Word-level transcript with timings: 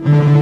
Mm-hmm. 0.00 0.39